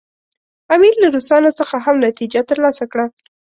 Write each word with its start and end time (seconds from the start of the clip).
امیر 0.75 0.95
له 1.03 1.07
روسانو 1.15 1.49
څخه 1.59 1.75
هم 1.85 1.95
نتیجه 2.07 2.41
ترلاسه 2.49 2.83
کړه. 2.91 3.05